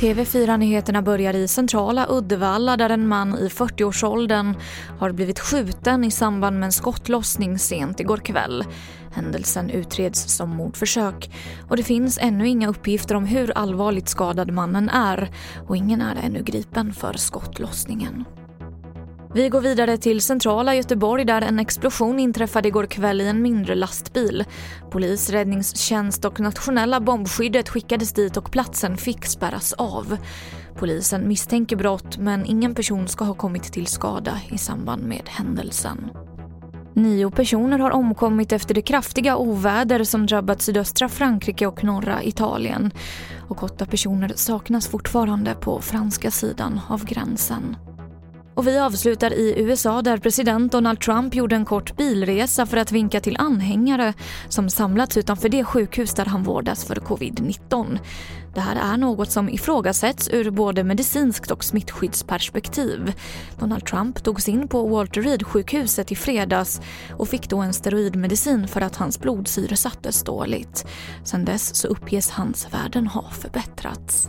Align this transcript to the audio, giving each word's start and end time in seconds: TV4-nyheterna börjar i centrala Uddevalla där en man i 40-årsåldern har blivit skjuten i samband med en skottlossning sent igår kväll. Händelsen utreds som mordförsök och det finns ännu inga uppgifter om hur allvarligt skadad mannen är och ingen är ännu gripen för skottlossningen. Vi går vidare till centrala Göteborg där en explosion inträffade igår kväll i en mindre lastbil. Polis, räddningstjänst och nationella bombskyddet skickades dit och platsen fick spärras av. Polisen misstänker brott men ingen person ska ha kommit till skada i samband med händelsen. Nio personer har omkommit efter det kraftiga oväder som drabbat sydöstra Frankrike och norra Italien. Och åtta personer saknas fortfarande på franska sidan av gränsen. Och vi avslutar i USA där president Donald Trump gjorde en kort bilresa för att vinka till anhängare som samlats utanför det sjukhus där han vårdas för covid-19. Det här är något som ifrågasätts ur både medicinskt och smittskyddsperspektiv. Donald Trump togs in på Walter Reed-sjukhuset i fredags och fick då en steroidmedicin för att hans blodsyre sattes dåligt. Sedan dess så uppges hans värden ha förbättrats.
TV4-nyheterna 0.00 1.02
börjar 1.02 1.34
i 1.34 1.48
centrala 1.48 2.06
Uddevalla 2.10 2.76
där 2.76 2.90
en 2.90 3.08
man 3.08 3.38
i 3.38 3.48
40-årsåldern 3.48 4.54
har 4.98 5.12
blivit 5.12 5.40
skjuten 5.40 6.04
i 6.04 6.10
samband 6.10 6.58
med 6.58 6.66
en 6.66 6.72
skottlossning 6.72 7.58
sent 7.58 8.00
igår 8.00 8.16
kväll. 8.16 8.64
Händelsen 9.12 9.70
utreds 9.70 10.36
som 10.36 10.50
mordförsök 10.50 11.30
och 11.68 11.76
det 11.76 11.82
finns 11.82 12.18
ännu 12.22 12.48
inga 12.48 12.68
uppgifter 12.68 13.14
om 13.14 13.26
hur 13.26 13.58
allvarligt 13.58 14.08
skadad 14.08 14.50
mannen 14.50 14.88
är 14.88 15.30
och 15.68 15.76
ingen 15.76 16.02
är 16.02 16.16
ännu 16.22 16.42
gripen 16.42 16.92
för 16.92 17.12
skottlossningen. 17.12 18.24
Vi 19.38 19.48
går 19.48 19.60
vidare 19.60 19.96
till 19.96 20.20
centrala 20.20 20.74
Göteborg 20.74 21.24
där 21.24 21.42
en 21.42 21.58
explosion 21.58 22.18
inträffade 22.18 22.68
igår 22.68 22.86
kväll 22.86 23.20
i 23.20 23.28
en 23.28 23.42
mindre 23.42 23.74
lastbil. 23.74 24.44
Polis, 24.90 25.30
räddningstjänst 25.30 26.24
och 26.24 26.40
nationella 26.40 27.00
bombskyddet 27.00 27.68
skickades 27.68 28.12
dit 28.12 28.36
och 28.36 28.50
platsen 28.50 28.96
fick 28.96 29.26
spärras 29.26 29.72
av. 29.72 30.16
Polisen 30.78 31.28
misstänker 31.28 31.76
brott 31.76 32.18
men 32.18 32.46
ingen 32.46 32.74
person 32.74 33.08
ska 33.08 33.24
ha 33.24 33.34
kommit 33.34 33.62
till 33.62 33.86
skada 33.86 34.40
i 34.50 34.58
samband 34.58 35.02
med 35.02 35.22
händelsen. 35.26 36.10
Nio 36.94 37.30
personer 37.30 37.78
har 37.78 37.90
omkommit 37.90 38.52
efter 38.52 38.74
det 38.74 38.82
kraftiga 38.82 39.36
oväder 39.36 40.04
som 40.04 40.26
drabbat 40.26 40.62
sydöstra 40.62 41.08
Frankrike 41.08 41.66
och 41.66 41.84
norra 41.84 42.22
Italien. 42.22 42.90
Och 43.48 43.62
åtta 43.62 43.86
personer 43.86 44.32
saknas 44.36 44.88
fortfarande 44.88 45.54
på 45.54 45.80
franska 45.80 46.30
sidan 46.30 46.80
av 46.88 47.04
gränsen. 47.04 47.76
Och 48.58 48.66
vi 48.66 48.78
avslutar 48.78 49.32
i 49.32 49.54
USA 49.56 50.02
där 50.02 50.18
president 50.18 50.72
Donald 50.72 51.00
Trump 51.00 51.34
gjorde 51.34 51.56
en 51.56 51.64
kort 51.64 51.96
bilresa 51.96 52.66
för 52.66 52.76
att 52.76 52.92
vinka 52.92 53.20
till 53.20 53.36
anhängare 53.38 54.14
som 54.48 54.70
samlats 54.70 55.16
utanför 55.16 55.48
det 55.48 55.64
sjukhus 55.64 56.14
där 56.14 56.24
han 56.24 56.42
vårdas 56.42 56.84
för 56.84 56.94
covid-19. 56.94 57.98
Det 58.54 58.60
här 58.60 58.94
är 58.94 58.96
något 58.96 59.30
som 59.30 59.48
ifrågasätts 59.48 60.28
ur 60.32 60.50
både 60.50 60.84
medicinskt 60.84 61.50
och 61.50 61.64
smittskyddsperspektiv. 61.64 63.12
Donald 63.58 63.86
Trump 63.86 64.22
togs 64.22 64.48
in 64.48 64.68
på 64.68 64.88
Walter 64.88 65.22
Reed-sjukhuset 65.22 66.12
i 66.12 66.16
fredags 66.16 66.80
och 67.16 67.28
fick 67.28 67.48
då 67.48 67.58
en 67.58 67.72
steroidmedicin 67.72 68.68
för 68.68 68.80
att 68.80 68.96
hans 68.96 69.20
blodsyre 69.20 69.76
sattes 69.76 70.22
dåligt. 70.22 70.86
Sedan 71.24 71.44
dess 71.44 71.76
så 71.76 71.88
uppges 71.88 72.30
hans 72.30 72.68
värden 72.72 73.06
ha 73.06 73.30
förbättrats. 73.30 74.28